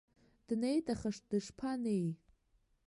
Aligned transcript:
Днеит 0.47 0.85
аха 0.93 1.09
дышԥанеии?! 1.29 2.09